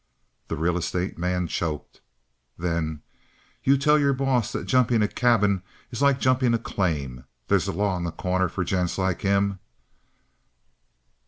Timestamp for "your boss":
3.99-4.51